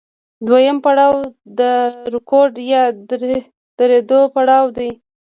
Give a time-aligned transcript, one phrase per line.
[0.47, 1.13] دویم پړاو
[1.59, 1.61] د
[2.13, 2.83] رکود یا
[3.79, 4.89] درېدو پړاو دی